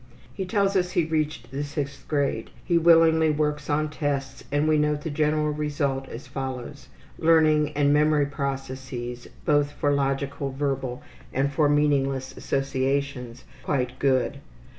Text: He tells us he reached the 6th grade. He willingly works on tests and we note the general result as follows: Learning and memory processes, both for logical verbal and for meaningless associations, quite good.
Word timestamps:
He 0.33 0.45
tells 0.45 0.75
us 0.75 0.93
he 0.93 1.05
reached 1.05 1.51
the 1.51 1.57
6th 1.59 2.07
grade. 2.07 2.49
He 2.65 2.79
willingly 2.79 3.29
works 3.29 3.69
on 3.69 3.91
tests 3.91 4.43
and 4.51 4.67
we 4.67 4.79
note 4.79 5.01
the 5.01 5.11
general 5.11 5.51
result 5.51 6.09
as 6.09 6.25
follows: 6.25 6.87
Learning 7.19 7.71
and 7.75 7.93
memory 7.93 8.25
processes, 8.25 9.27
both 9.45 9.73
for 9.73 9.91
logical 9.93 10.53
verbal 10.57 11.03
and 11.31 11.53
for 11.53 11.69
meaningless 11.69 12.35
associations, 12.35 13.43
quite 13.61 13.99
good. 13.99 14.39